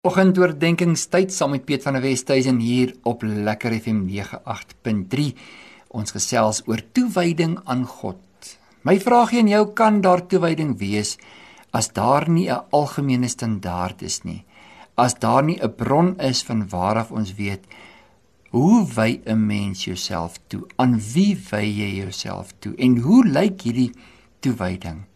Oggendoordenkingstyd 0.00 1.28
saam 1.28 1.50
met 1.52 1.66
Piet 1.68 1.82
van 1.84 1.92
der 1.92 2.00
Westhuizen 2.00 2.56
hier 2.64 2.94
op 3.04 3.20
Lekker 3.20 3.74
FM 3.82 3.98
98.3. 4.08 5.26
Ons 5.92 6.14
gesels 6.16 6.62
oor 6.64 6.80
toewyding 6.96 7.58
aan 7.68 7.82
God. 7.84 8.54
My 8.88 8.94
vraagie 8.96 9.42
aan 9.42 9.50
jou 9.52 9.60
kan 9.76 9.98
daar 10.00 10.22
toewyding 10.24 10.72
wees 10.80 11.18
as 11.76 11.90
daar 11.92 12.30
nie 12.30 12.48
'n 12.48 12.64
algemene 12.70 13.28
standaard 13.28 14.00
is 14.02 14.22
nie. 14.24 14.44
As 14.96 15.18
daar 15.20 15.44
nie 15.44 15.60
'n 15.60 15.74
bron 15.76 16.18
is 16.18 16.42
van 16.42 16.68
waaraf 16.68 17.10
ons 17.10 17.34
weet 17.34 17.66
hoe 18.50 18.86
wy 18.96 19.20
'n 19.26 19.46
mens 19.46 19.84
jouself 19.84 20.40
toe? 20.46 20.66
Aan 20.76 21.00
wie 21.12 21.36
wy 21.50 21.64
jy 21.64 22.00
jouself 22.00 22.52
toe? 22.58 22.74
En 22.76 22.96
hoe 22.96 23.26
lyk 23.26 23.60
hierdie 23.60 23.92
toewyding? 24.40 25.09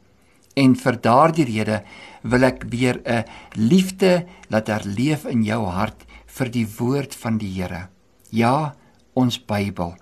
En 0.55 0.75
vir 0.79 1.01
daardie 1.01 1.45
rede 1.45 1.83
wil 2.23 2.45
ek 2.45 2.65
weer 2.71 3.01
'n 3.05 3.25
liefde 3.55 4.27
laat 4.49 4.69
herleef 4.69 5.25
in 5.25 5.43
jou 5.43 5.67
hart 5.67 6.05
vir 6.27 6.49
die 6.51 6.67
woord 6.79 7.15
van 7.15 7.39
die 7.39 7.53
Here. 7.61 7.89
Ja, 8.31 8.75
ons 9.15 9.39
Bybel. 9.39 9.95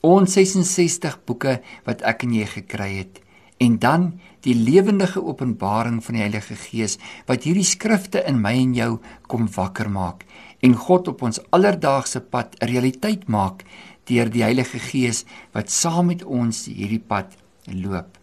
Ons 0.00 0.32
66 0.32 1.24
boeke 1.24 1.60
wat 1.86 2.02
ek 2.02 2.22
en 2.24 2.32
jy 2.32 2.46
gekry 2.46 2.90
het 2.98 3.20
en 3.62 3.78
dan 3.78 4.20
die 4.44 4.54
lewendige 4.54 5.22
openbaring 5.22 6.00
van 6.04 6.14
die 6.18 6.24
Heilige 6.24 6.56
Gees 6.58 6.98
wat 7.28 7.46
hierdie 7.46 7.66
skrifte 7.66 8.24
in 8.28 8.40
my 8.42 8.52
en 8.58 8.74
jou 8.76 8.90
kom 9.30 9.46
wakker 9.56 9.88
maak 9.88 10.26
en 10.64 10.74
God 10.74 11.08
op 11.12 11.22
ons 11.28 11.40
alledaagse 11.56 12.20
pad 12.20 12.56
'n 12.60 12.66
realiteit 12.72 13.28
maak 13.28 13.64
deur 14.10 14.28
die 14.28 14.42
Heilige 14.42 14.78
Gees 14.78 15.24
wat 15.52 15.70
saam 15.70 16.06
met 16.06 16.24
ons 16.24 16.66
hierdie 16.66 17.00
pad 17.00 17.36
loop. 17.66 18.18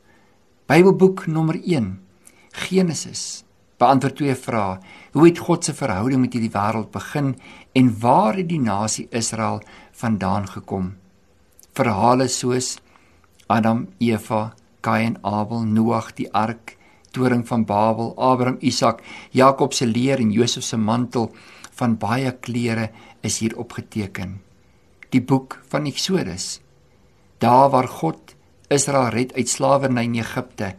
Bybelboek 0.72 1.26
nommer 1.28 1.58
1 1.60 1.88
Genesis 2.56 3.44
beantwoord 3.82 4.16
twee 4.16 4.36
vrae. 4.40 4.78
Hoe 5.12 5.26
het 5.26 5.42
God 5.44 5.68
se 5.68 5.74
verhouding 5.76 6.22
met 6.24 6.38
hierdie 6.38 6.52
wêreld 6.54 6.94
begin 6.94 7.34
en 7.76 7.90
waar 8.00 8.40
het 8.40 8.48
die 8.48 8.62
nasie 8.62 9.08
Israel 9.12 9.60
vandaan 10.04 10.48
gekom? 10.48 10.88
Verhale 11.76 12.30
soos 12.32 12.78
Adam, 13.52 13.84
Eva, 14.00 14.54
Kain, 14.80 15.20
Abel, 15.28 15.68
Noag, 15.68 16.14
die 16.16 16.32
ark, 16.32 16.78
toring 17.12 17.44
van 17.52 17.68
Babel, 17.68 18.14
Abraham, 18.16 18.62
Isak, 18.64 19.04
Jakob 19.36 19.76
se 19.76 19.90
leer 19.92 20.24
en 20.24 20.32
Josef 20.32 20.64
se 20.64 20.80
mantel 20.80 21.34
van 21.82 22.00
baie 22.00 22.32
kleure 22.32 22.94
is 23.20 23.42
hier 23.44 23.60
opgeteken. 23.60 24.40
Die 25.10 25.22
boek 25.22 25.60
van 25.68 25.92
Eksodus. 25.92 26.62
Daar 27.44 27.68
waar 27.76 27.92
God 27.92 28.40
Israel 28.72 29.12
red 29.12 29.34
uit 29.36 29.50
slawerny 29.50 30.06
in 30.08 30.16
Egipte 30.22 30.76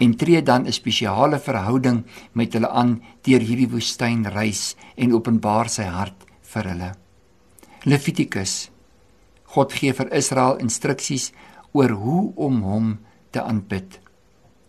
en 0.00 0.16
tree 0.16 0.42
dan 0.42 0.66
'n 0.66 0.72
spesiale 0.72 1.38
verhouding 1.38 2.04
met 2.32 2.52
hulle 2.52 2.68
aan 2.68 3.02
deur 3.22 3.40
hierdie 3.40 3.68
woestyn 3.68 4.24
reis 4.26 4.76
en 4.96 5.14
openbaar 5.14 5.68
sy 5.68 5.82
hart 5.82 6.24
vir 6.42 6.64
hulle. 6.64 6.90
Levitikus 7.84 8.70
God 9.44 9.72
gee 9.72 9.92
vir 9.92 10.12
Israel 10.12 10.56
instruksies 10.56 11.32
oor 11.72 11.90
hoe 11.90 12.32
om 12.36 12.62
hom 12.62 12.98
te 13.30 13.42
aanbid. 13.42 14.00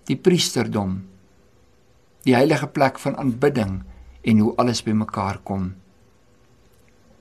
Die 0.05 0.17
priesterdom 0.17 1.03
die 2.23 2.35
heilige 2.35 2.67
plek 2.67 2.99
van 2.99 3.17
aanbidding 3.19 3.83
en 4.23 4.39
hoe 4.39 4.53
alles 4.55 4.83
bymekaar 4.83 5.41
kom. 5.44 5.73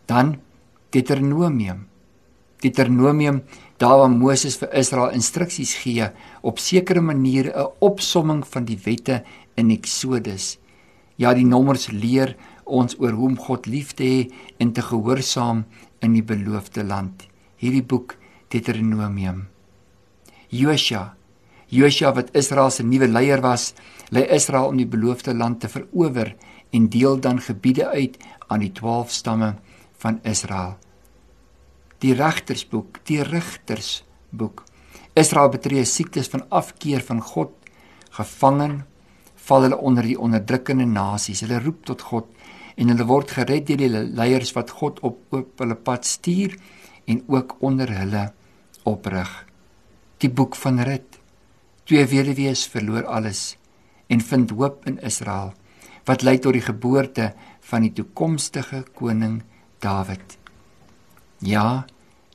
Dan 0.06 0.36
Deuteronomium 0.90 1.86
Deuteronomium 2.62 3.42
daar 3.82 3.98
waar 3.98 4.10
Moses 4.10 4.54
vir 4.60 4.70
Israel 4.78 5.14
instruksies 5.16 5.72
gee 5.82 6.06
op 6.46 6.60
sekere 6.62 7.00
maniere 7.02 7.50
'n 7.50 7.72
opsomming 7.80 8.42
van 8.46 8.64
die 8.64 8.78
wette 8.84 9.24
in 9.56 9.70
Eksodus. 9.70 10.58
Ja, 11.16 11.34
die 11.34 11.46
nommers 11.46 11.90
leer 11.90 12.36
ons 12.64 12.94
oor 12.98 13.10
hoe 13.10 13.28
om 13.28 13.38
God 13.38 13.66
lief 13.66 13.92
te 13.92 14.04
hê 14.04 14.30
en 14.58 14.72
te 14.72 14.82
gehoorsaam 14.82 15.64
in 16.00 16.12
die 16.12 16.22
beloofde 16.22 16.84
land. 16.84 17.26
Hierdie 17.56 17.82
boek 17.82 18.16
Deuteronomium. 18.48 19.48
Josua, 20.48 21.14
Josua 21.66 22.12
wat 22.14 22.34
Israel 22.36 22.70
se 22.70 22.82
nuwe 22.82 23.08
leier 23.08 23.40
was, 23.40 23.74
lei 24.10 24.22
Israel 24.22 24.66
om 24.66 24.76
die 24.76 24.86
beloofde 24.86 25.34
land 25.34 25.60
te 25.60 25.68
verower 25.68 26.36
en 26.70 26.88
deel 26.88 27.20
dan 27.20 27.40
gebiede 27.40 27.88
uit 27.88 28.18
aan 28.48 28.60
die 28.60 28.72
12 28.72 29.10
stamme 29.10 29.54
van 29.98 30.20
Israel 30.22 30.76
die 32.02 32.14
regtersboek, 32.18 33.00
die 33.06 33.22
rigtersboek. 33.22 34.64
Israel 35.18 35.52
betree 35.52 35.84
siektes 35.86 36.30
van 36.32 36.44
afkeer 36.50 37.04
van 37.06 37.20
God, 37.22 37.52
gevangen, 38.16 38.82
val 39.46 39.66
hulle 39.66 39.78
onder 39.78 40.06
die 40.06 40.18
onderdrukkende 40.18 40.86
nasies. 40.86 41.42
Hulle 41.44 41.60
roep 41.62 41.84
tot 41.88 42.04
God 42.10 42.28
en 42.76 42.92
hulle 42.92 43.06
word 43.06 43.34
gered 43.36 43.66
deur 43.68 43.80
die 43.80 43.90
leiers 43.92 44.54
wat 44.56 44.72
God 44.80 45.00
op 45.06 45.34
op 45.36 45.60
hulle 45.60 45.76
pad 45.76 46.06
stuur 46.08 46.56
en 47.10 47.22
ook 47.28 47.56
onder 47.60 47.90
hulle 47.92 48.28
oprig. 48.88 49.30
Die 50.22 50.30
boek 50.30 50.56
van 50.56 50.80
Rut. 50.86 51.18
Twee 51.84 52.06
weduwees 52.06 52.66
verloor 52.70 53.06
alles 53.10 53.56
en 54.08 54.22
vind 54.22 54.54
hoop 54.54 54.86
in 54.86 55.00
Israel 55.02 55.52
wat 56.06 56.22
lei 56.26 56.38
tot 56.42 56.56
die 56.56 56.64
geboorte 56.64 57.32
van 57.70 57.86
die 57.86 57.94
toekomstige 57.94 58.82
koning 58.98 59.42
Dawid. 59.82 60.41
Ja, 61.42 61.86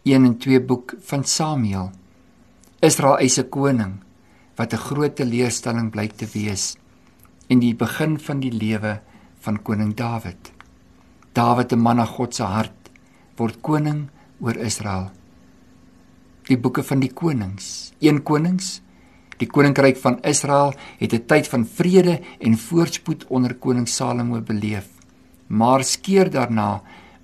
1 0.03 0.25
en 0.25 0.37
2 0.37 0.61
boek 0.61 0.93
van 0.99 1.23
Samuel. 1.23 1.91
Israel 2.83 3.17
eis 3.23 3.37
'n 3.39 3.49
koning 3.49 3.93
wat 4.55 4.73
'n 4.73 4.83
groot 4.87 5.15
teleurstelling 5.15 5.91
blyk 5.91 6.11
te 6.17 6.27
wees 6.33 6.75
in 7.47 7.59
die 7.59 7.75
begin 7.75 8.19
van 8.19 8.39
die 8.39 8.51
lewe 8.51 8.99
van 9.39 9.61
koning 9.61 9.95
Dawid. 9.95 10.51
Dawid, 11.31 11.71
'n 11.71 11.79
man 11.79 11.95
na 11.95 12.05
God 12.05 12.35
se 12.35 12.43
hart, 12.43 12.91
word 13.37 13.61
koning 13.61 14.09
oor 14.39 14.57
Israel. 14.57 15.11
Die 16.43 16.57
boeke 16.57 16.83
van 16.83 16.99
die 16.99 17.13
konings, 17.13 17.93
1 17.99 18.23
Konings, 18.23 18.81
die 19.37 19.47
koninkryk 19.47 19.97
van 19.97 20.19
Israel 20.21 20.73
het 20.99 21.13
'n 21.13 21.25
tyd 21.25 21.47
van 21.47 21.65
vrede 21.65 22.19
en 22.39 22.57
voorspoed 22.57 23.25
onder 23.27 23.55
koning 23.55 23.87
Salomo 23.87 24.41
beleef, 24.41 24.87
maar 25.47 25.83
skeer 25.83 26.29
daarna 26.29 26.81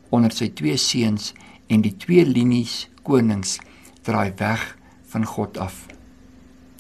onder 0.09 0.31
sy 0.31 0.50
twee 0.50 0.77
seuns 0.77 1.33
en 1.68 1.81
die 1.81 1.96
twee 1.97 2.25
linies 2.25 2.90
konings 3.03 3.59
draai 4.03 4.34
weg 4.40 4.63
van 5.13 5.25
God 5.25 5.57
af. 5.57 5.85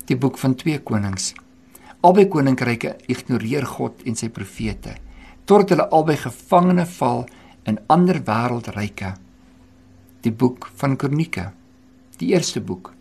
Die 0.09 0.17
boek 0.17 0.37
van 0.37 0.55
2 0.59 0.81
Konings. 0.83 1.33
Albei 2.03 2.25
koninkryke 2.27 2.97
ignoreer 3.07 3.65
God 3.65 4.03
en 4.03 4.17
sy 4.19 4.29
profete 4.33 4.97
totdat 5.43 5.73
hulle 5.73 5.85
albei 5.91 6.15
gevangene 6.19 6.85
val 6.87 7.25
in 7.67 7.79
ander 7.91 8.21
wêreldryke. 8.27 9.13
Die 10.23 10.31
boek 10.31 10.69
van 10.79 10.95
Kronieke. 10.95 11.49
Die 12.19 12.31
eerste 12.31 12.61
boek. 12.63 12.93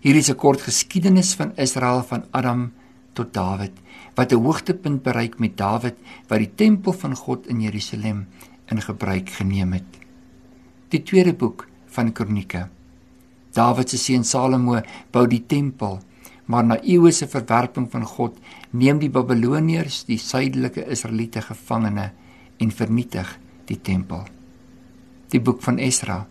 Hier 0.00 0.16
is 0.16 0.30
'n 0.30 0.36
kort 0.36 0.62
geskiedenis 0.62 1.34
van 1.34 1.52
Israel 1.56 2.02
van 2.02 2.24
Adam 2.30 2.72
tot 3.12 3.32
Dawid 3.34 3.72
wat 4.14 4.32
'n 4.32 4.42
hoogtepunt 4.44 5.02
bereik 5.02 5.38
met 5.38 5.56
Dawid 5.56 5.96
wat 6.28 6.38
die 6.38 6.54
tempel 6.54 6.92
van 6.92 7.14
God 7.16 7.46
in 7.46 7.60
Jerusalem 7.60 8.26
in 8.66 8.80
gebruik 8.80 9.28
geneem 9.28 9.72
het 9.72 10.02
die 10.92 11.02
tweede 11.02 11.32
boek 11.32 11.66
van 11.94 12.12
Kronieke. 12.12 12.66
Dawid 13.56 13.92
se 13.92 13.98
seun 14.00 14.24
Salomo 14.24 14.78
bou 15.12 15.26
die 15.28 15.42
tempel, 15.48 16.00
maar 16.46 16.64
na 16.64 16.78
eeue 16.82 17.12
se 17.12 17.28
verwerping 17.28 17.88
van 17.92 18.04
God 18.08 18.36
neem 18.72 19.00
die 19.00 19.12
Babiloniërs 19.12 20.02
die 20.08 20.18
suidelike 20.20 20.84
Israeliete 20.92 21.42
gevangene 21.44 22.10
en 22.60 22.72
vernietig 22.72 23.36
die 23.68 23.78
tempel. 23.80 24.24
Die 25.32 25.40
boek 25.40 25.62
van 25.64 25.78
Esra. 25.80 26.22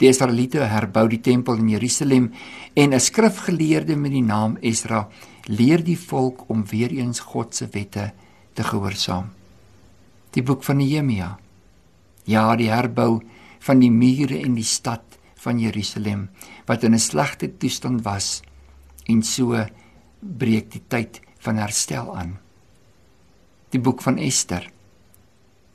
Die 0.00 0.08
Israeliete 0.08 0.64
herbou 0.70 1.04
die 1.10 1.20
tempel 1.20 1.60
in 1.60 1.68
Jerusalem 1.68 2.30
en 2.74 2.94
'n 2.94 3.00
skrifgeleerde 3.00 3.96
met 3.96 4.12
die 4.12 4.22
naam 4.22 4.56
Esra 4.62 5.08
leer 5.46 5.84
die 5.84 5.98
volk 5.98 6.48
om 6.48 6.64
weer 6.66 6.90
eens 6.90 7.20
God 7.20 7.54
se 7.54 7.68
wette 7.72 8.12
te 8.54 8.62
gehoorsaam. 8.62 9.30
Die 10.30 10.42
boek 10.42 10.64
van 10.64 10.76
Nehemia. 10.76 11.38
Ja, 12.24 12.56
die 12.56 12.70
herbou 12.70 13.20
van 13.60 13.80
die 13.82 13.90
mure 13.92 14.38
en 14.40 14.54
die 14.54 14.66
stad 14.66 15.18
van 15.40 15.60
Jerusalem 15.60 16.28
wat 16.66 16.84
in 16.84 16.94
'n 16.94 16.98
slegte 16.98 17.56
toestand 17.56 18.04
was 18.04 18.42
en 19.06 19.22
so 19.22 19.66
breek 20.20 20.70
die 20.70 20.82
tyd 20.88 21.20
van 21.38 21.56
herstel 21.56 22.16
aan. 22.16 22.38
Die 23.70 23.80
boek 23.80 24.02
van 24.02 24.18
Ester. 24.18 24.70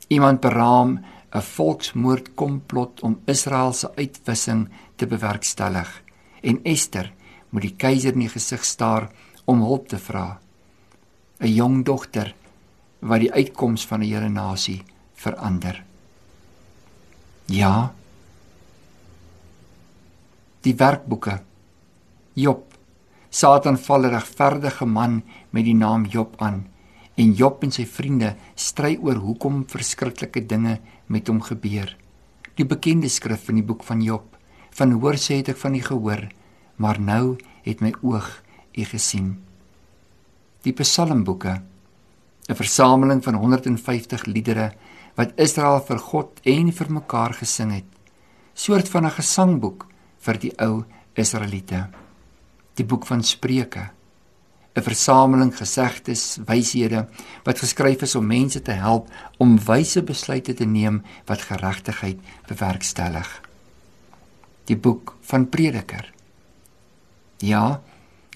Iemand 0.08 0.40
beraam 0.40 1.00
'n 1.34 1.42
volksmoord 1.42 2.34
komplot 2.34 3.00
om 3.00 3.20
Israel 3.24 3.72
se 3.72 3.90
uitwissing 3.96 4.68
te 4.96 5.06
bewerkstellig 5.06 6.02
en 6.40 6.60
Ester 6.62 7.12
moet 7.50 7.62
die 7.62 7.76
keiser 7.76 8.12
in 8.12 8.20
die 8.20 8.28
gesig 8.28 8.64
staar 8.64 9.10
om 9.44 9.60
hulp 9.60 9.88
te 9.88 9.98
vra. 9.98 10.40
'n 11.40 11.54
Jong 11.54 11.84
dogter 11.84 12.34
wat 13.00 13.20
die 13.20 13.32
uitkoms 13.32 13.86
van 13.86 14.00
'n 14.00 14.08
hele 14.08 14.28
nasie 14.28 14.82
verander. 15.14 15.84
Ja. 17.46 17.92
Die 20.60 20.74
werkboeke. 20.74 21.40
Job. 22.34 22.74
Satan 23.30 23.78
val 23.78 24.04
'n 24.04 24.10
regverdige 24.10 24.86
man 24.86 25.22
met 25.50 25.64
die 25.64 25.74
naam 25.74 26.04
Job 26.04 26.34
aan 26.38 26.66
En 27.16 27.32
Job 27.32 27.62
en 27.64 27.72
sy 27.72 27.86
vriende 27.88 28.34
stry 28.60 28.98
oor 29.00 29.16
hoekom 29.24 29.62
verskriklike 29.72 30.42
dinge 30.44 30.76
met 31.08 31.30
hom 31.30 31.38
gebeur. 31.40 31.94
Die 32.60 32.66
bekende 32.68 33.08
skrif 33.08 33.48
in 33.48 33.62
die 33.62 33.64
boek 33.64 33.86
van 33.88 34.02
Job, 34.04 34.36
van 34.76 34.92
hoor 35.00 35.16
sê 35.20 35.38
het 35.40 35.54
ek 35.54 35.60
van 35.62 35.78
u 35.78 35.80
gehoor, 35.80 36.26
maar 36.76 37.00
nou 37.00 37.38
het 37.64 37.80
my 37.80 37.94
oog 38.04 38.28
u 38.76 38.84
gesien. 38.84 39.38
Die 40.60 40.76
Psalmboeke, 40.76 41.62
'n 42.48 42.54
versameling 42.54 43.24
van 43.24 43.34
150 43.34 44.26
liedere 44.26 44.72
wat 45.16 45.32
Israel 45.40 45.80
vir 45.80 45.98
God 45.98 46.40
en 46.44 46.72
vir 46.72 46.92
mekaar 46.92 47.34
gesing 47.40 47.72
het, 47.72 47.88
soort 48.54 48.88
van 48.88 49.06
'n 49.06 49.18
gesangboek 49.18 49.86
vir 50.20 50.38
die 50.38 50.52
ou 50.58 50.84
Israeliete. 51.14 51.88
Die 52.74 52.84
boek 52.84 53.06
van 53.06 53.22
Spreuke, 53.22 53.90
'n 54.76 54.82
versameling 54.82 55.56
gesegdes, 55.56 56.38
wyshede 56.46 57.06
wat 57.44 57.58
geskryf 57.58 58.02
is 58.02 58.14
om 58.14 58.26
mense 58.26 58.62
te 58.62 58.72
help 58.72 59.08
om 59.38 59.58
wyse 59.58 60.02
besluite 60.02 60.54
te 60.54 60.64
neem 60.64 61.02
wat 61.26 61.48
geregtigheid 61.48 62.18
bewerkstellig. 62.48 63.40
Die 64.64 64.76
boek 64.76 65.16
van 65.20 65.48
Prediker. 65.48 66.12
Ja, 67.38 67.80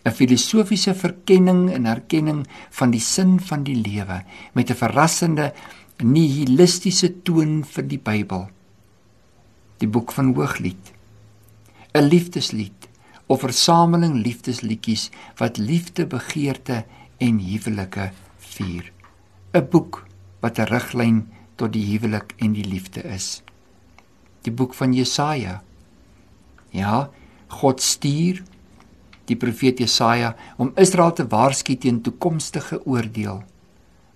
'n 0.04 0.10
filosofiese 0.10 0.94
verkenning 0.94 1.70
en 1.72 1.86
erkenning 1.86 2.46
van 2.70 2.90
die 2.90 3.00
sin 3.00 3.40
van 3.40 3.62
die 3.62 3.76
lewe 3.76 4.24
met 4.52 4.70
'n 4.70 4.74
verrassende 4.74 5.52
nihilistiese 6.02 7.22
toon 7.22 7.60
vir 7.64 7.86
die 7.88 7.98
Bybel. 7.98 8.46
Die 9.80 9.88
boek 9.88 10.12
van 10.12 10.34
Hooglied. 10.34 10.92
'n 11.94 12.06
Liefdeslied 12.06 12.88
of 13.26 13.40
versameling 13.40 14.22
liefdesliedjies 14.22 15.10
wat 15.38 15.58
liefde, 15.58 16.06
begeerte 16.06 16.84
en 17.18 17.38
huwelike 17.38 18.10
vier. 18.38 18.92
'n 19.52 19.68
Boek 19.70 20.06
wat 20.40 20.58
'n 20.58 20.70
riglyn 20.70 21.28
tot 21.56 21.72
die 21.72 21.84
huwelik 21.92 22.34
en 22.38 22.52
die 22.52 22.64
liefde 22.64 23.02
is. 23.02 23.42
Die 24.42 24.52
boek 24.52 24.74
van 24.74 24.92
Jesaja. 24.92 25.62
Ja, 26.70 27.10
God 27.48 27.82
stuur 27.82 28.42
die 29.30 29.36
profeet 29.36 29.78
Jesaja 29.78 30.34
om 30.56 30.72
Israel 30.76 31.12
te 31.12 31.26
waarsku 31.26 31.76
teen 31.76 32.00
toekomstige 32.02 32.80
oordeel, 32.86 33.42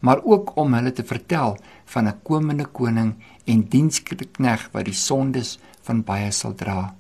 maar 0.05 0.21
ook 0.23 0.53
om 0.61 0.75
hulle 0.77 0.93
te 0.93 1.05
vertel 1.05 1.57
van 1.93 2.09
'n 2.09 2.21
komende 2.23 2.67
koning 2.67 3.15
en 3.45 3.69
diensknegt 3.69 4.73
wat 4.73 4.85
die 4.85 5.01
sondes 5.09 5.59
van 5.83 6.05
baie 6.05 6.31
sal 6.31 6.55
dra. 6.55 6.95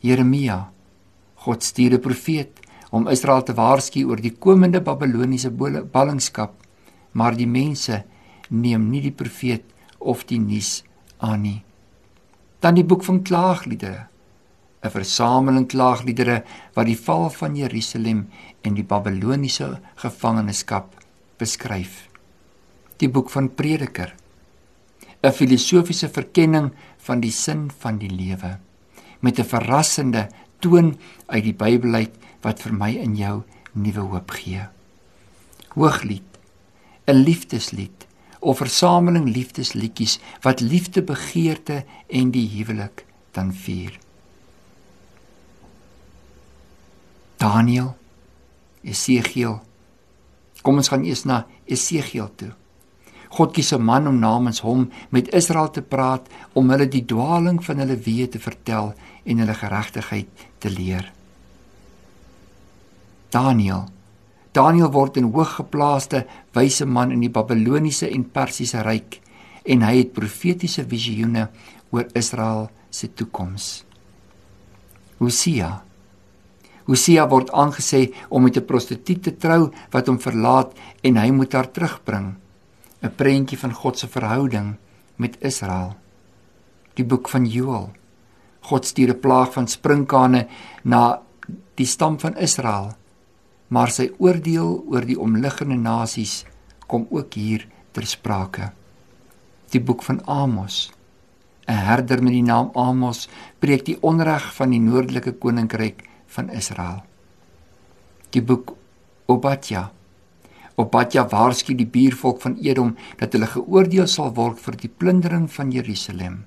Jeremia, 0.00 0.72
God 1.34 1.62
stuur 1.62 1.92
'n 1.92 2.00
profeet 2.00 2.60
om 2.90 3.08
Israel 3.08 3.42
te 3.42 3.54
waarsku 3.54 4.04
oor 4.04 4.20
die 4.20 4.36
komende 4.38 4.80
Babiloniese 4.80 5.50
ballingskap, 5.92 6.52
maar 7.12 7.36
die 7.36 7.46
mense 7.46 8.04
neem 8.48 8.90
nie 8.90 9.00
die 9.00 9.18
profeet 9.22 9.64
of 9.98 10.24
die 10.24 10.38
nuus 10.38 10.84
aan 11.18 11.40
nie. 11.42 11.62
Dan 12.60 12.74
die 12.74 12.84
boek 12.84 13.04
van 13.04 13.22
klaagliedere 13.22 14.06
'n 14.82 14.90
versameling 14.90 15.68
klaagliedere 15.68 16.44
wat 16.74 16.86
die 16.86 16.98
val 16.98 17.30
van 17.30 17.56
Jerusalem 17.56 18.28
en 18.62 18.74
die 18.74 18.84
Babiloniese 18.84 19.80
gevangenskap 19.94 20.99
beskryf. 21.40 22.06
Die 23.00 23.08
boek 23.08 23.30
van 23.32 23.54
Prediker 23.54 24.14
'n 25.22 25.32
filosofiese 25.32 26.08
verkenning 26.08 26.70
van 27.04 27.20
die 27.20 27.32
sin 27.32 27.70
van 27.82 27.98
die 27.98 28.10
lewe 28.10 28.58
met 29.20 29.38
'n 29.38 29.44
verrassende 29.44 30.28
toon 30.58 30.96
uit 31.26 31.44
die 31.44 31.54
Bybel 31.54 31.94
uit 31.94 32.14
wat 32.40 32.62
vir 32.62 32.72
my 32.72 32.96
en 32.96 33.16
jou 33.16 33.42
nuwe 33.72 34.00
hoop 34.00 34.30
gee. 34.30 34.64
Hooglied 35.74 36.30
'n 37.06 37.22
liefdeslied 37.24 38.06
of 38.40 38.56
versameling 38.56 39.28
liefdesliedjies 39.28 40.18
wat 40.40 40.60
liefde 40.60 41.02
begeerte 41.02 41.84
en 42.08 42.30
die 42.30 42.48
huwelik 42.48 43.04
dan 43.32 43.52
vier. 43.52 43.98
Daniël, 47.36 47.96
Esegiel. 48.82 49.60
Kom 50.62 50.76
ons 50.76 50.88
gaan 50.88 51.04
eers 51.04 51.24
na 51.24 51.46
Esegiel 51.66 52.28
toe. 52.36 52.52
God 53.30 53.52
kies 53.54 53.72
'n 53.72 53.82
man 53.82 54.08
om 54.08 54.18
namens 54.18 54.60
hom 54.60 54.90
met 55.10 55.34
Israel 55.34 55.70
te 55.70 55.82
praat 55.82 56.26
om 56.52 56.70
hulle 56.70 56.88
die 56.88 57.04
dwaling 57.04 57.64
van 57.64 57.78
hulle 57.78 57.96
weë 57.96 58.28
te 58.30 58.38
vertel 58.38 58.94
en 59.24 59.38
hulle 59.38 59.54
geregtigheid 59.54 60.28
te 60.58 60.70
leer. 60.70 61.12
Daniël. 63.30 63.88
Daniël 64.52 64.90
word 64.90 65.16
'n 65.16 65.32
hooggeplaaste 65.32 66.26
wyse 66.52 66.84
man 66.84 67.12
in 67.12 67.20
die 67.20 67.30
Babiloniese 67.30 68.10
en 68.10 68.30
Persiese 68.30 68.82
ryk 68.82 69.20
en 69.64 69.82
hy 69.82 69.96
het 69.96 70.12
profetiese 70.12 70.84
visioene 70.84 71.48
oor 71.90 72.06
Israel 72.14 72.70
se 72.90 73.14
toekoms. 73.14 73.84
Hosea 75.18 75.84
Hosea 76.90 77.28
word 77.30 77.52
aangesê 77.54 78.10
om 78.34 78.42
met 78.42 78.56
'n 78.56 78.66
prostituut 78.66 79.22
te 79.22 79.36
trou 79.36 79.70
wat 79.94 80.06
hom 80.06 80.18
verlaat 80.18 80.74
en 81.06 81.16
hy 81.16 81.30
moet 81.30 81.52
haar 81.52 81.70
terugbring. 81.70 82.34
'n 83.02 83.14
Prentjie 83.16 83.58
van 83.58 83.72
God 83.72 83.98
se 83.98 84.08
verhouding 84.08 84.76
met 85.16 85.38
Israel. 85.40 85.94
Die 86.94 87.04
boek 87.04 87.28
van 87.28 87.46
Joël. 87.46 87.90
God 88.60 88.86
stuur 88.86 89.10
'n 89.10 89.20
plaag 89.20 89.52
van 89.52 89.68
sprinkane 89.68 90.48
na 90.82 91.22
die 91.74 91.86
stam 91.86 92.18
van 92.18 92.36
Israel. 92.36 92.96
Maar 93.68 93.90
sy 93.90 94.10
oordeel 94.18 94.84
oor 94.90 95.04
die 95.04 95.20
omliggende 95.20 95.76
nasies 95.76 96.44
kom 96.86 97.06
ook 97.10 97.34
hier 97.34 97.68
ter 97.92 98.06
sprake. 98.06 98.72
Die 99.70 99.80
boek 99.80 100.02
van 100.02 100.26
Amos. 100.26 100.92
'n 101.68 101.72
Herder 101.72 102.22
met 102.22 102.32
die 102.32 102.42
naam 102.42 102.70
Amos 102.74 103.28
preek 103.58 103.84
die 103.84 103.98
onreg 104.02 104.54
van 104.54 104.70
die 104.70 104.80
noordelike 104.80 105.32
koninkryk 105.32 106.09
van 106.34 106.50
Israel. 106.50 107.02
Die 108.30 108.42
boek 108.42 108.74
Obadja. 109.30 109.90
Obadja 110.80 111.26
waarsku 111.28 111.74
die 111.74 111.86
buurvolk 111.86 112.40
van 112.42 112.56
Edom 112.62 112.94
dat 113.20 113.34
hulle 113.34 113.50
geoordeel 113.50 114.06
sal 114.10 114.32
word 114.34 114.60
vir 114.62 114.78
die 114.80 114.90
plundering 114.90 115.50
van 115.52 115.72
Jerusalem. 115.74 116.44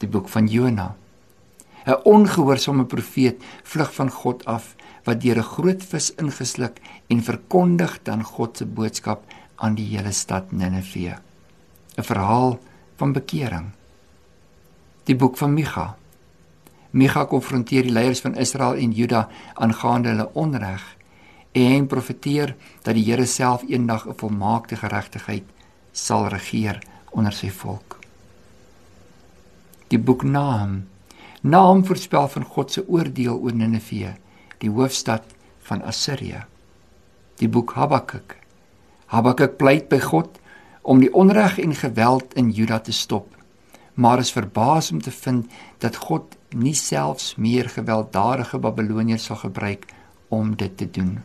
Die 0.00 0.08
boek 0.08 0.28
van 0.28 0.48
Jona. 0.52 0.94
'n 1.86 2.02
Ongehoorsame 2.04 2.84
profeet 2.84 3.42
vlug 3.62 3.92
van 3.94 4.10
God 4.10 4.44
af 4.44 4.74
wat 5.04 5.20
deur 5.20 5.38
'n 5.38 5.50
groot 5.54 5.82
vis 5.82 6.14
ingesluk 6.14 6.80
en 7.06 7.22
verkondig 7.22 8.02
dan 8.02 8.24
God 8.24 8.56
se 8.56 8.66
boodskap 8.66 9.22
aan 9.56 9.74
die 9.74 9.86
hele 9.96 10.12
stad 10.12 10.52
Ninive. 10.52 11.16
'n 11.96 12.02
Verhaal 12.02 12.58
van 12.96 13.12
bekering. 13.12 13.70
Die 15.04 15.16
boek 15.16 15.36
van 15.36 15.54
Micha. 15.54 15.96
Micha 16.96 17.26
konfronteer 17.28 17.84
die 17.84 17.92
leiers 17.92 18.22
van 18.24 18.38
Israel 18.40 18.78
en 18.80 18.94
Juda 18.96 19.26
aangaande 19.54 20.14
hulle 20.14 20.30
onreg 20.32 20.84
en 21.52 21.86
profeteer 21.86 22.54
dat 22.84 22.96
die 22.96 23.04
Here 23.04 23.26
self 23.26 23.64
eendag 23.68 24.06
'n 24.06 24.08
een 24.08 24.18
volmaakte 24.18 24.76
geregtigheid 24.76 25.44
sal 25.92 26.28
regeer 26.28 26.78
onder 27.10 27.32
sy 27.32 27.50
volk. 27.50 27.98
Die 29.88 29.98
boek 29.98 30.22
Naam. 30.22 30.88
Naam 31.40 31.84
voorspel 31.84 32.28
van 32.28 32.44
God 32.44 32.72
se 32.72 32.88
oordeel 32.88 33.38
oor 33.38 33.54
Ninive, 33.54 34.16
die 34.58 34.70
hoofstad 34.70 35.22
van 35.60 35.82
Assirië. 35.82 36.44
Die 37.36 37.48
boek 37.48 37.72
Habakuk. 37.72 38.36
Habakuk 39.06 39.56
pleit 39.56 39.88
by 39.88 40.00
God 40.00 40.40
om 40.82 41.00
die 41.00 41.12
onreg 41.14 41.58
en 41.58 41.74
geweld 41.74 42.34
in 42.34 42.50
Juda 42.50 42.78
te 42.78 42.92
stop, 42.92 43.36
maar 43.94 44.18
is 44.18 44.32
verbaas 44.32 44.90
om 44.90 45.02
te 45.02 45.10
vind 45.10 45.46
dat 45.78 45.96
God 45.96 46.36
nie 46.56 46.74
selfs 46.74 47.34
meer 47.36 47.68
gewelddadige 47.68 48.58
Babiloniërs 48.58 49.28
sal 49.28 49.36
gebruik 49.36 49.86
om 50.28 50.54
dit 50.56 50.76
te 50.76 50.88
doen. 50.90 51.18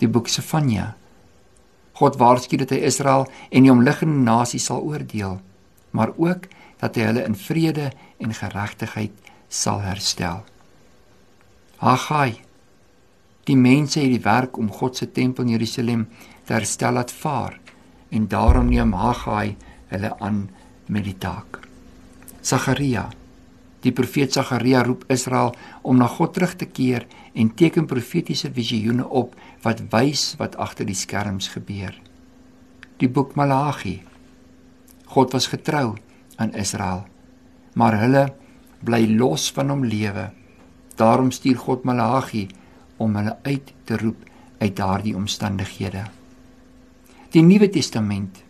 Die 0.00 0.08
boek 0.08 0.28
Sefanja. 0.28 0.94
God 1.96 2.18
waarsku 2.20 2.58
dat 2.60 2.74
hy 2.74 2.82
Israel 2.84 3.24
en 3.48 3.64
die 3.64 3.72
omliggende 3.72 4.20
nasies 4.26 4.68
sal 4.68 4.84
oordeel, 4.84 5.38
maar 5.96 6.12
ook 6.16 6.48
dat 6.82 6.98
hy 6.98 7.08
hulle 7.08 7.24
in 7.24 7.38
vrede 7.40 7.90
en 8.20 8.36
geregtigheid 8.36 9.32
sal 9.48 9.80
herstel. 9.80 10.44
Hagai. 11.80 12.36
Die 13.46 13.56
mense 13.56 14.00
het 14.02 14.10
die 14.10 14.24
werk 14.24 14.58
om 14.58 14.72
God 14.72 14.96
se 14.98 15.08
tempel 15.12 15.46
in 15.46 15.54
Jerusalem 15.54 16.08
te 16.44 16.56
herstel 16.56 16.98
laat 16.98 17.12
vaar 17.12 17.60
en 18.10 18.26
daarom 18.28 18.68
neem 18.68 18.92
Hagai 18.92 19.56
hulle 19.92 20.10
aan 20.18 20.48
met 20.86 21.06
die 21.06 21.16
taak. 21.18 21.62
Sagaria 22.42 23.06
Die 23.86 23.94
profeet 23.94 24.34
Sagaria 24.34 24.80
roep 24.82 25.04
Israel 25.14 25.52
om 25.86 26.00
na 26.00 26.08
God 26.10 26.32
terug 26.34 26.56
te 26.58 26.66
keer 26.66 27.04
en 27.38 27.52
teken 27.54 27.86
profetiese 27.86 28.50
visioene 28.50 29.06
op 29.06 29.36
wat 29.62 29.84
wys 29.92 30.32
wat 30.40 30.56
agter 30.58 30.88
die 30.88 30.98
skerms 30.98 31.52
gebeur. 31.54 31.94
Die 32.98 33.06
boek 33.06 33.36
Malagi. 33.38 34.00
God 35.06 35.36
was 35.36 35.46
getrou 35.52 35.94
aan 36.42 36.56
Israel, 36.58 37.04
maar 37.78 37.94
hulle 38.00 38.24
bly 38.82 39.04
los 39.06 39.52
van 39.54 39.70
hom 39.70 39.86
lewe. 39.86 40.32
Daarom 40.98 41.30
stuur 41.30 41.62
God 41.62 41.86
Malagi 41.86 42.48
om 42.98 43.14
hulle 43.14 43.36
uit 43.46 43.70
te 43.86 44.00
roep 44.02 44.26
uit 44.58 44.76
daardie 44.76 45.14
omstandighede. 45.14 46.08
Die 47.30 47.44
Nuwe 47.44 47.68
Testament, 47.70 48.42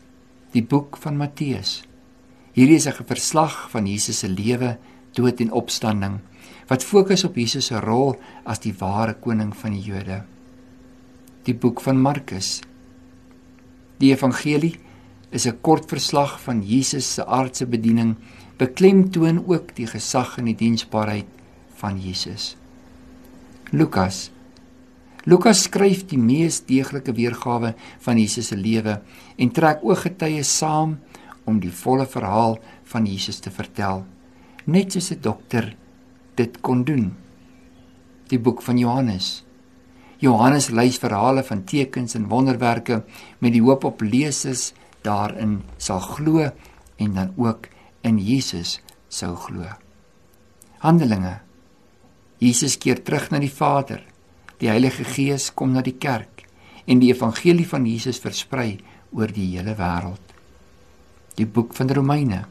die 0.54 0.64
boek 0.64 0.96
van 1.02 1.18
Matteus. 1.20 1.82
Hierdie 2.56 2.80
is 2.80 2.88
'n 2.88 3.04
verslag 3.04 3.68
van 3.70 3.86
Jesus 3.86 4.18
se 4.18 4.28
lewe, 4.28 4.78
dood 5.16 5.40
en 5.40 5.52
opstanding 5.56 6.20
wat 6.70 6.84
fokus 6.84 7.24
op 7.24 7.36
Jesus 7.38 7.70
se 7.70 7.80
rol 7.80 8.16
as 8.44 8.62
die 8.64 8.74
ware 8.80 9.14
koning 9.22 9.52
van 9.54 9.74
die 9.76 9.84
Jode. 9.86 10.22
Die 11.46 11.54
boek 11.54 11.80
van 11.84 12.00
Markus. 12.02 12.60
Die 14.02 14.10
evangelie 14.10 14.74
is 15.30 15.46
'n 15.46 15.58
kort 15.62 15.88
verslag 15.88 16.40
van 16.40 16.62
Jesus 16.62 17.14
se 17.14 17.26
aardse 17.26 17.66
bediening, 17.66 18.16
beklemtoon 18.58 19.44
ook 19.46 19.74
die 19.74 19.86
gesag 19.86 20.38
en 20.38 20.44
die 20.44 20.56
diensbaarheid 20.56 21.26
van 21.76 22.00
Jesus. 22.00 22.56
Lukas 23.72 24.30
Lukas 25.26 25.64
skryf 25.66 26.04
die 26.06 26.18
mees 26.18 26.60
deeglike 26.60 27.12
weergawe 27.12 27.74
van 27.98 28.18
Jesus 28.18 28.46
se 28.46 28.56
lewe 28.56 29.00
en 29.36 29.50
trek 29.50 29.82
ooggetuie 29.82 30.44
saam 30.46 30.98
om 31.44 31.58
die 31.60 31.72
volle 31.72 32.06
verhaal 32.06 32.58
van 32.84 33.06
Jesus 33.06 33.40
te 33.42 33.50
vertel, 33.50 34.04
net 34.66 34.92
soos 34.92 35.10
'n 35.10 35.20
dokter 35.20 35.74
dit 36.34 36.60
kon 36.60 36.84
doen. 36.84 37.14
Die 38.28 38.38
boek 38.38 38.62
van 38.62 38.78
Johannes. 38.78 39.44
Johannes 40.18 40.68
lys 40.70 40.98
verhale 40.98 41.44
van 41.44 41.64
tekens 41.64 42.14
en 42.14 42.28
wonderwerke 42.28 43.04
met 43.38 43.52
die 43.52 43.62
hoop 43.62 43.84
op 43.84 44.00
lesers 44.00 44.72
daarin 45.02 45.62
sal 45.76 46.00
glo 46.00 46.50
en 46.96 47.14
dan 47.14 47.32
ook 47.36 47.68
in 48.02 48.18
Jesus 48.18 48.80
sou 49.08 49.36
glo. 49.36 49.64
Handelinge. 50.78 51.40
Jesus 52.38 52.78
keer 52.78 53.02
terug 53.02 53.30
na 53.30 53.38
die 53.38 53.52
Vader 53.52 54.02
Die 54.56 54.70
Heilige 54.72 55.04
Gees 55.04 55.50
kom 55.52 55.74
na 55.74 55.82
die 55.84 55.98
kerk 56.00 56.46
en 56.88 57.00
die 57.02 57.10
evangelie 57.12 57.66
van 57.68 57.84
Jesus 57.84 58.20
versprei 58.22 58.78
oor 59.12 59.28
die 59.28 59.50
hele 59.50 59.74
wêreld. 59.76 60.22
Die 61.36 61.44
boek 61.44 61.74
van 61.76 61.90
Romeine. 61.92 62.46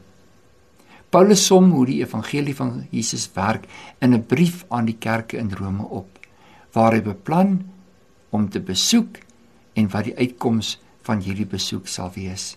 Paulus 1.10 1.44
som 1.46 1.70
hoe 1.70 1.84
die 1.86 2.00
evangelie 2.02 2.54
van 2.58 2.86
Jesus 2.90 3.28
werk 3.34 3.66
in 4.00 4.14
'n 4.14 4.26
brief 4.26 4.64
aan 4.68 4.86
die 4.86 4.98
kerke 4.98 5.36
in 5.38 5.52
Rome 5.52 5.84
op, 5.84 6.18
waar 6.72 6.92
hy 6.92 7.02
beplan 7.02 7.62
om 8.30 8.48
te 8.48 8.60
besoek 8.60 9.18
en 9.74 9.88
wat 9.88 10.04
die 10.04 10.16
uitkoms 10.16 10.78
van 11.02 11.20
hierdie 11.20 11.46
besoek 11.46 11.86
sal 11.86 12.10
wees. 12.14 12.56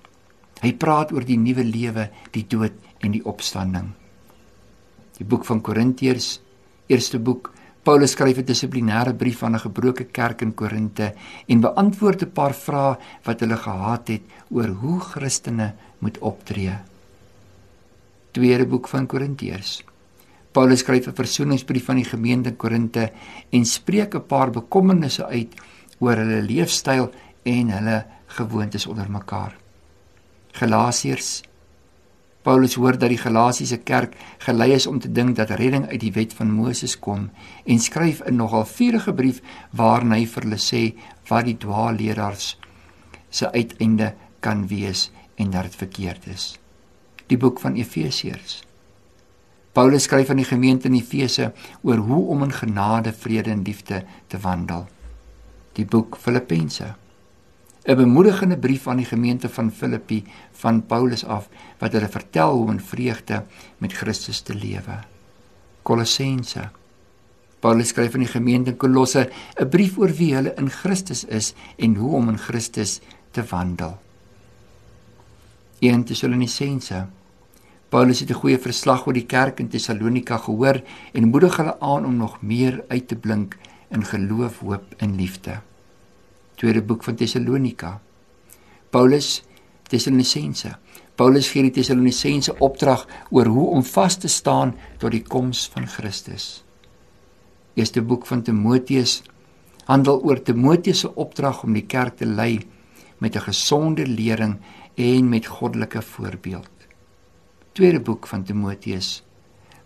Hy 0.62 0.74
praat 0.74 1.12
oor 1.12 1.24
die 1.24 1.38
nuwe 1.38 1.64
lewe, 1.64 2.10
die 2.32 2.46
dood 2.48 2.74
en 3.00 3.12
die 3.12 3.26
opstanding. 3.26 3.94
Die 5.18 5.26
boek 5.26 5.46
van 5.46 5.62
Korintiërs, 5.62 6.40
eerste 6.88 7.20
boek 7.20 7.54
Paulus 7.84 8.12
skryf 8.12 8.38
'n 8.38 8.46
dissiplinêre 8.46 9.14
brief 9.14 9.44
aan 9.44 9.56
'n 9.56 9.60
gebroke 9.60 10.06
kerk 10.12 10.42
in 10.42 10.54
Korinte 10.54 11.14
en 11.48 11.62
beantwoord 11.62 12.24
'n 12.24 12.32
paar 12.32 12.54
vrae 12.54 12.98
wat 13.24 13.40
hulle 13.40 13.58
gehad 13.58 14.08
het 14.08 14.22
oor 14.50 14.68
hoe 14.68 15.00
Christene 15.00 15.74
moet 16.00 16.18
optree. 16.18 16.89
Tweede 18.32 18.66
boek 18.66 18.88
van 18.88 19.08
Korintiërs. 19.08 19.84
Paulus 20.52 20.80
skryf 20.80 21.08
'n 21.08 21.16
versoeningsbrief 21.16 21.90
aan 21.90 22.02
die 22.02 22.10
gemeente 22.10 22.50
in 22.50 22.58
Korinte 22.58 23.12
en 23.50 23.66
spreek 23.66 24.16
'n 24.16 24.26
paar 24.26 24.52
bekommernisse 24.52 25.26
uit 25.26 25.54
oor 26.00 26.16
hulle 26.16 26.42
leefstyl 26.42 27.12
en 27.44 27.70
hulle 27.70 28.06
gewoontes 28.28 28.86
onder 28.86 29.12
mekaar. 29.12 29.56
Galasiërs 30.52 31.42
Paulus 32.42 32.76
hoor 32.76 32.96
dat 32.98 33.12
die 33.12 33.20
Galasiese 33.20 33.78
kerk 33.78 34.16
gelei 34.38 34.72
is 34.74 34.88
om 34.88 35.00
te 35.00 35.12
dink 35.12 35.36
dat 35.36 35.50
redding 35.50 35.90
uit 35.90 36.00
die 36.00 36.14
wet 36.16 36.34
van 36.34 36.52
Moses 36.52 36.96
kom 37.00 37.30
en 37.66 37.80
skryf 37.80 38.22
'n 38.26 38.36
nogal 38.36 38.66
vurige 38.66 39.14
brief 39.14 39.42
waarin 39.72 40.12
hy 40.12 40.26
vir 40.26 40.44
hulle 40.44 40.58
sê 40.58 40.96
wat 41.28 41.46
die 41.46 41.58
dwaalleraars 41.58 42.58
se 43.30 43.52
uiteinde 43.52 44.14
kan 44.40 44.68
wees 44.68 45.12
en 45.36 45.52
dat 45.52 45.64
dit 45.64 45.76
verkeerd 45.76 46.28
is. 46.28 46.60
Die 47.30 47.38
boek 47.38 47.60
van 47.62 47.76
Efesiërs. 47.78 48.64
Paulus 49.78 50.08
skryf 50.08 50.32
aan 50.34 50.40
die 50.42 50.48
gemeente 50.50 50.90
in 50.90 50.96
Efese 50.98 51.52
oor 51.86 52.02
hoe 52.08 52.24
om 52.34 52.42
in 52.44 52.54
genade, 52.54 53.14
vrede 53.14 53.52
en 53.54 53.62
liefde 53.62 54.02
te 54.28 54.40
wandel. 54.42 54.88
Die 55.78 55.86
boek 55.86 56.18
Filippense. 56.18 56.96
'n 57.86 57.96
bemoedigende 57.96 58.58
brief 58.58 58.88
aan 58.88 58.98
die 58.98 59.06
gemeente 59.06 59.50
van 59.50 59.72
Filippi 59.72 60.24
van 60.52 60.86
Paulus 60.86 61.26
af 61.26 61.50
wat 61.80 61.94
hulle 61.94 62.10
vertel 62.10 62.52
hoe 62.52 62.72
in 62.72 62.80
vreugde 62.80 63.44
met 63.78 63.94
Christus 63.94 64.42
te 64.42 64.56
lewe. 64.56 65.00
Kolossense. 65.82 66.70
Paulus 67.60 67.88
skryf 67.88 68.14
aan 68.14 68.26
die 68.26 68.34
gemeente 68.34 68.72
in 68.72 68.78
Kolosse 68.78 69.30
'n 69.56 69.70
brief 69.70 69.98
oor 69.98 70.10
wie 70.10 70.36
hulle 70.36 70.54
in 70.58 70.70
Christus 70.70 71.26
is 71.26 71.54
en 71.78 71.96
hoe 71.96 72.16
om 72.16 72.30
in 72.30 72.38
Christus 72.38 73.00
te 73.32 73.44
wandel. 73.44 73.98
1 75.80 76.04
Tessalonisense. 76.04 77.19
Paulus 77.90 78.20
het 78.20 78.30
'n 78.30 78.42
goeie 78.42 78.58
verslag 78.58 79.08
oor 79.08 79.14
die 79.14 79.26
kerk 79.26 79.60
in 79.60 79.70
Tessalonika 79.70 80.38
gehoor 80.38 80.82
en 81.14 81.30
moedig 81.30 81.58
hulle 81.58 81.80
aan 81.80 82.06
om 82.06 82.16
nog 82.18 82.42
meer 82.42 82.84
uit 82.88 83.08
te 83.08 83.16
blink 83.16 83.58
in 83.90 84.06
geloof, 84.06 84.60
hoop 84.60 84.94
en 84.98 85.16
liefde 85.16 85.62
tweede 86.60 86.82
boek 86.84 87.06
van 87.08 87.16
Tessalonika. 87.16 88.02
Paulus 88.92 89.44
Tessalonisense. 89.90 90.76
Paulus 91.16 91.48
gee 91.52 91.66
die 91.66 91.74
Tessalonisense 91.80 92.54
opdrag 92.60 93.06
oor 93.32 93.48
hoe 93.50 93.68
om 93.78 93.84
vas 93.84 94.18
te 94.20 94.30
staan 94.30 94.76
tot 95.02 95.16
die 95.16 95.24
koms 95.24 95.66
van 95.74 95.88
Christus. 95.88 96.50
Eerste 97.80 98.04
boek 98.04 98.28
van 98.28 98.44
Timoteus 98.44 99.22
handel 99.90 100.20
oor 100.22 100.42
Timoteus 100.44 101.06
se 101.06 101.14
opdrag 101.16 101.64
om 101.66 101.74
die 101.74 101.88
kerk 101.90 102.20
te 102.20 102.28
lei 102.28 102.60
met 103.18 103.36
'n 103.36 103.48
gesonde 103.48 104.06
lering 104.08 104.60
en 104.96 105.30
met 105.30 105.46
goddelike 105.46 106.02
voorbeeld. 106.02 106.79
Tweede 107.80 108.02
boek 108.04 108.28
van 108.28 108.42
Timoteus. 108.44 109.22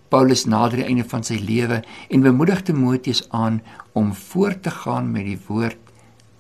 Paulus 0.10 0.48
nader 0.50 0.80
die 0.80 0.86
einde 0.90 1.04
van 1.06 1.22
sy 1.22 1.36
lewe 1.38 1.76
en 2.10 2.24
bemoedig 2.26 2.64
Timoteus 2.66 3.20
aan 3.30 3.60
om 3.94 4.08
voort 4.18 4.64
te 4.66 4.74
gaan 4.74 5.12
met 5.14 5.28
die 5.28 5.38
woord 5.46 5.92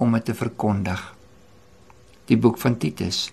om 0.01 0.17
dit 0.17 0.25
te 0.25 0.33
verkondig. 0.33 1.03
Die 2.25 2.39
boek 2.41 2.57
van 2.63 2.79
Titus. 2.81 3.27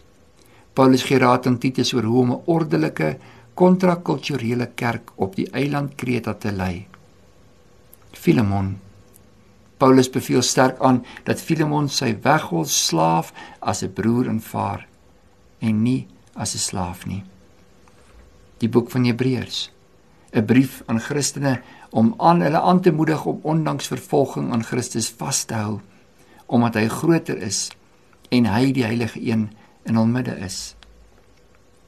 Paulus 0.77 1.07
gee 1.09 1.23
raad 1.25 1.49
aan 1.49 1.57
Titus 1.65 1.95
oor 1.97 2.11
hoe 2.11 2.21
om 2.27 2.35
'n 2.37 2.43
ordelike 2.59 3.17
kontrakulturele 3.55 4.69
kerk 4.75 5.17
op 5.17 5.41
die 5.41 5.49
eiland 5.57 5.97
Kreta 5.97 6.35
te 6.35 6.53
lei. 6.53 6.87
Filemon. 8.13 8.77
Paulus 9.79 10.11
beveel 10.11 10.43
sterk 10.43 10.79
aan 10.81 11.05
dat 11.25 11.41
Filemon 11.41 11.89
sy 11.89 12.13
weghol 12.23 12.65
slaaf 12.65 13.33
as 13.61 13.83
'n 13.83 13.93
broer 13.93 14.29
en 14.29 14.41
vader 14.41 14.87
en 15.61 15.83
nie 15.83 16.07
as 16.35 16.55
'n 16.55 16.59
slaaf 16.69 17.07
nie. 17.07 17.25
Die 18.61 18.69
boek 18.69 18.91
van 18.93 19.05
Hebreërs. 19.09 19.71
'n 20.33 20.45
Brief 20.45 20.83
aan 20.87 21.01
Christene 21.01 21.61
om 21.91 22.15
aan 22.19 22.41
hulle 22.41 22.61
aan 22.61 22.81
te 22.81 22.93
moedig 22.93 23.25
om 23.27 23.41
ondanks 23.43 23.87
vervolging 23.87 24.53
aan 24.53 24.65
Christus 24.65 25.09
vas 25.11 25.45
te 25.45 25.55
hou 25.55 25.81
omdat 26.47 26.75
hy 26.75 26.89
groter 26.89 27.39
is 27.39 27.71
en 28.31 28.47
hy 28.51 28.73
die 28.75 28.85
heilige 28.85 29.21
een 29.23 29.51
in 29.87 29.95
hul 29.95 30.07
midde 30.07 30.35
is. 30.43 30.75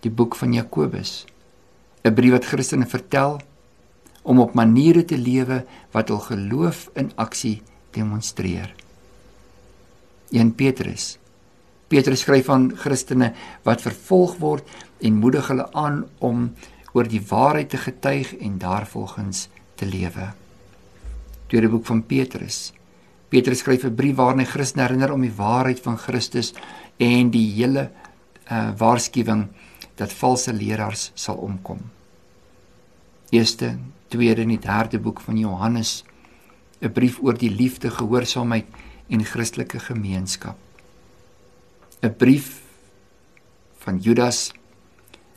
Die 0.01 0.11
boek 0.11 0.37
van 0.39 0.53
Jakobus, 0.53 1.27
'n 2.05 2.15
brief 2.15 2.31
wat 2.31 2.45
Christene 2.45 2.87
vertel 2.87 3.41
om 4.23 4.41
op 4.41 4.55
maniere 4.55 5.05
te 5.05 5.19
lewe 5.19 5.65
wat 5.91 6.09
hul 6.09 6.19
geloof 6.19 6.91
in 6.95 7.13
aksie 7.15 7.63
demonstreer. 7.91 8.75
1 10.31 10.55
Petrus. 10.55 11.19
Petrus 11.89 12.21
skryf 12.21 12.49
aan 12.49 12.77
Christene 12.77 13.33
wat 13.63 13.83
vervolg 13.83 14.39
word 14.39 14.65
en 15.03 15.19
moedig 15.19 15.49
hulle 15.51 15.67
aan 15.73 16.05
om 16.19 16.53
oor 16.93 17.09
die 17.09 17.23
waarheid 17.29 17.71
te 17.73 17.81
getuig 17.81 18.37
en 18.37 18.59
daarvolgens 18.59 19.49
te 19.75 19.87
lewe. 19.87 20.33
Tweede 21.47 21.69
boek 21.69 21.87
van 21.87 22.05
Petrus. 22.07 22.73
Petrus 23.29 23.59
skryf 23.59 23.85
'n 23.85 23.95
brief 23.95 24.17
waarin 24.17 24.39
hy 24.39 24.45
Christen 24.45 24.81
herinner 24.81 25.13
om 25.13 25.21
die 25.21 25.37
waarheid 25.37 25.81
van 25.81 25.99
Christus 25.99 26.53
en 26.97 27.31
die 27.31 27.53
hele 27.53 27.91
uh, 28.51 28.71
waarskuwing 28.77 29.49
dat 29.95 30.13
valse 30.13 30.53
leraars 30.53 31.11
sal 31.15 31.37
omkom. 31.37 31.81
Eerste, 33.31 33.79
tweede 34.09 34.43
en 34.43 34.49
die 34.49 34.59
derde 34.61 34.99
boek 34.99 35.21
van 35.21 35.39
Johannes 35.39 36.05
'n 36.81 36.93
brief 36.93 37.19
oor 37.23 37.39
die 37.39 37.51
liefde, 37.51 37.91
gehoorsaamheid 37.91 38.67
en 39.09 39.25
Christelike 39.25 39.79
gemeenskap. 39.79 40.57
'n 42.03 42.17
Brief 42.17 42.61
van 43.79 43.99
Judas 43.99 44.53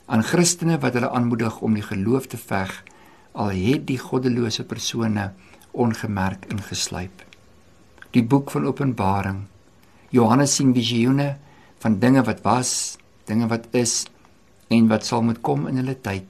aan 0.06 0.24
Christene 0.24 0.80
wat 0.80 0.94
hulle 0.94 1.10
aanmoedig 1.10 1.62
om 1.62 1.74
die 1.74 1.86
geloof 1.86 2.28
te 2.28 2.38
veg 2.38 2.84
al 3.32 3.56
het 3.56 3.88
die 3.88 4.00
goddelose 4.00 4.64
persone 4.64 5.32
ongemerk 5.72 6.46
ingeslyp 6.54 7.26
die 8.16 8.24
boek 8.24 8.52
van 8.54 8.68
Openbaring. 8.70 9.44
Johannes 10.16 10.56
sien 10.56 10.72
visioene 10.76 11.36
van 11.84 12.00
dinge 12.00 12.24
wat 12.24 12.44
was, 12.46 12.96
dinge 13.28 13.50
wat 13.52 13.68
is 13.76 14.06
en 14.72 14.88
wat 14.92 15.06
sal 15.08 15.26
moet 15.26 15.42
kom 15.44 15.68
in 15.68 15.82
hulle 15.82 15.98
tyd. 16.00 16.28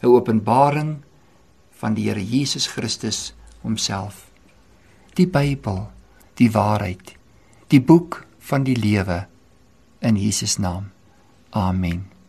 'n 0.00 0.06
Openbaring 0.06 1.02
van 1.80 1.94
die 1.94 2.06
Here 2.08 2.22
Jesus 2.22 2.66
Christus 2.66 3.34
homself. 3.62 4.30
Die 5.14 5.26
Bybel, 5.26 5.90
die 6.34 6.50
waarheid, 6.50 7.16
die 7.68 7.80
boek 7.80 8.24
van 8.38 8.64
die 8.64 8.76
lewe, 8.76 9.26
in 10.00 10.16
Jesus 10.16 10.56
naam. 10.56 10.90
Amen. 11.50 12.19